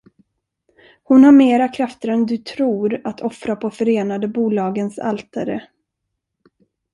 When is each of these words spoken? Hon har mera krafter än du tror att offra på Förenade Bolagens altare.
Hon 1.03 1.23
har 1.23 1.31
mera 1.31 1.67
krafter 1.67 2.07
än 2.07 2.25
du 2.25 2.37
tror 2.37 3.01
att 3.03 3.21
offra 3.21 3.55
på 3.55 3.71
Förenade 3.71 4.27
Bolagens 4.27 4.99
altare. 4.99 5.67